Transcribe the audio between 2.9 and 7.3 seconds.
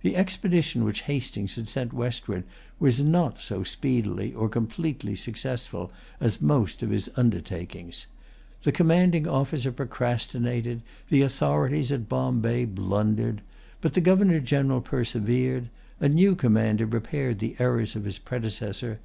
not so speedily or completely successful as most of his